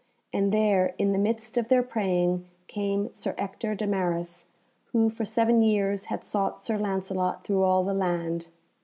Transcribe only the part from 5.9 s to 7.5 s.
had sought Sir Lancelot